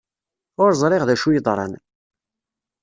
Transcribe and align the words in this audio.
Ur 0.61 0.69
ẓriɣ 0.81 1.03
d 1.05 1.09
acu 1.13 1.29
yeḍran. 1.31 1.73